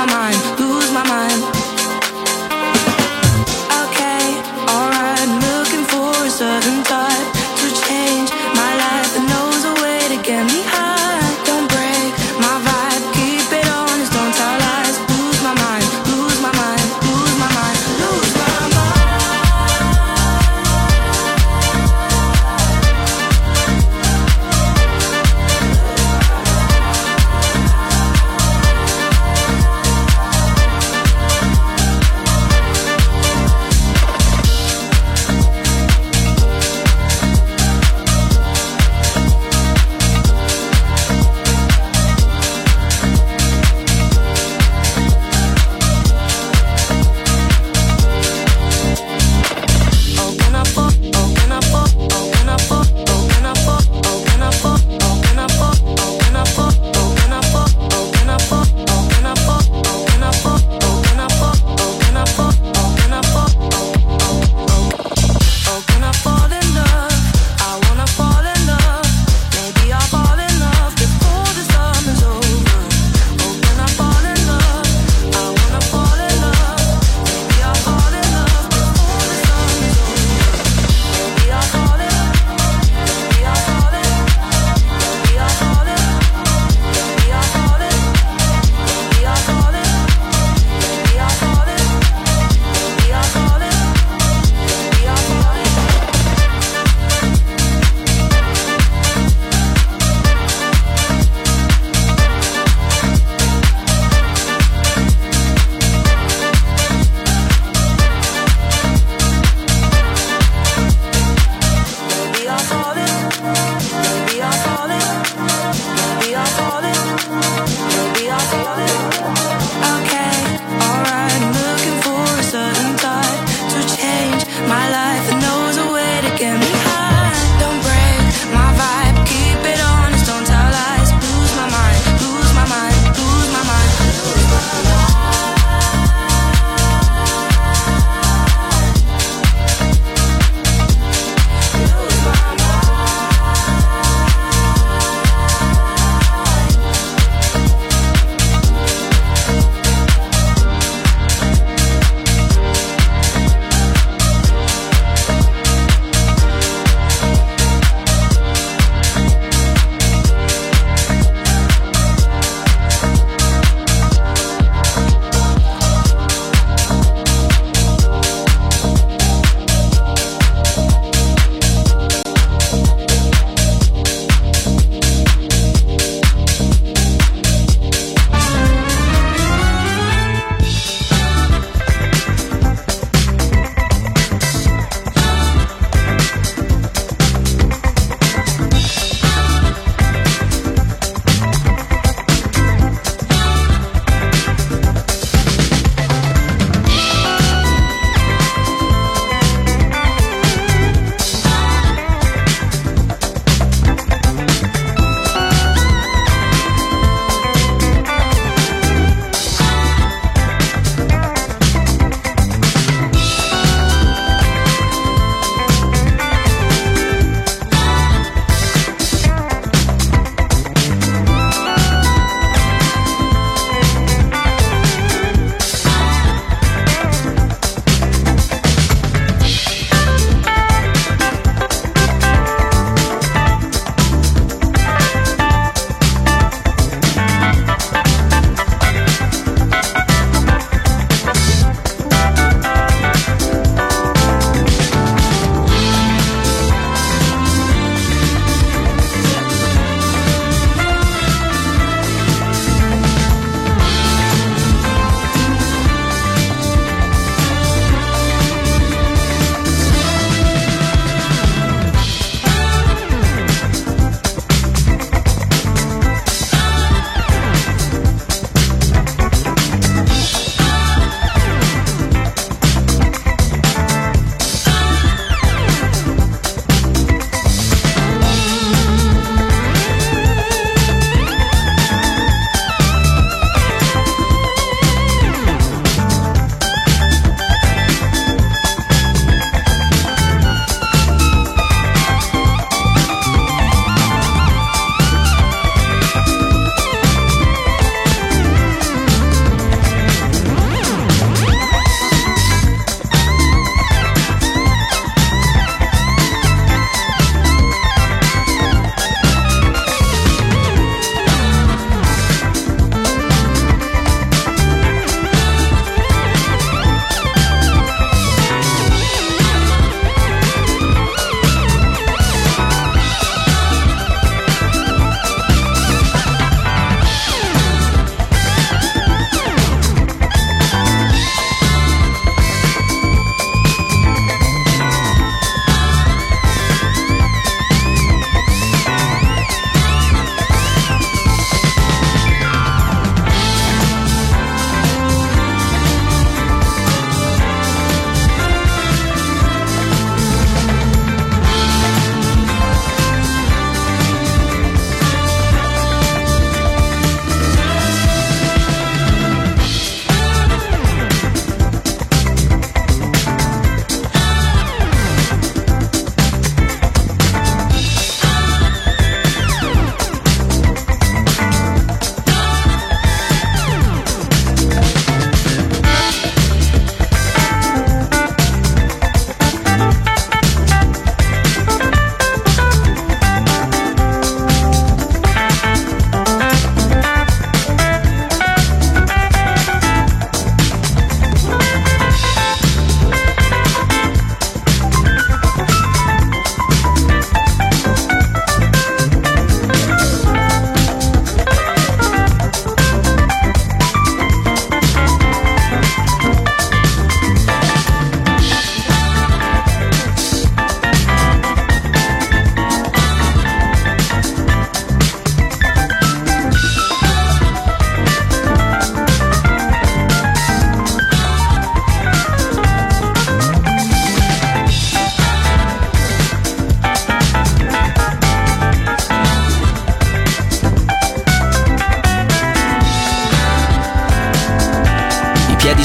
my 0.00 0.06
mind, 0.06 0.58
lose 0.58 0.92
my 0.92 1.06
mind. 1.08 1.49